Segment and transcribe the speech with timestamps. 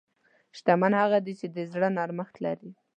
[0.57, 2.71] شتمن هغه دی چې د زړه نرمښت لري.